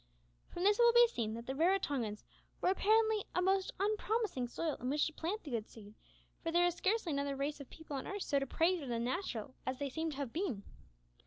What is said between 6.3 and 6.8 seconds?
for there is